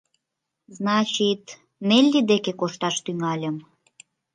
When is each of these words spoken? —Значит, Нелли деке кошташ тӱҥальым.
—Значит, 0.77 1.43
Нелли 1.87 2.21
деке 2.31 2.51
кошташ 2.59 2.95
тӱҥальым. 3.05 3.57